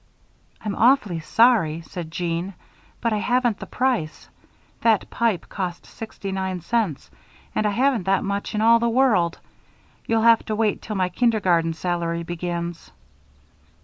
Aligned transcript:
"I'm 0.65 0.73
awfully 0.73 1.19
sorry," 1.19 1.81
said 1.81 2.09
Jeanne, 2.09 2.55
"but 3.01 3.13
I 3.13 3.19
haven't 3.19 3.59
the 3.59 3.67
price. 3.67 4.29
That 4.81 5.11
pipe 5.11 5.47
cost 5.47 5.85
sixty 5.85 6.31
nine 6.31 6.61
cents, 6.61 7.11
and 7.53 7.67
I 7.67 7.69
haven't 7.69 8.05
that 8.05 8.23
much 8.23 8.55
in 8.55 8.61
all 8.61 8.79
the 8.79 8.89
world. 8.89 9.37
You'll 10.07 10.23
have 10.23 10.43
to 10.45 10.55
wait 10.55 10.81
till 10.81 10.95
my 10.95 11.09
kindergarten 11.09 11.73
salary 11.73 12.23
begins." 12.23 12.91